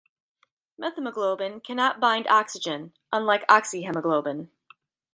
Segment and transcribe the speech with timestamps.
[0.81, 4.49] Methemoglobin cannot bind oxygen, unlike oxyhemoglobin.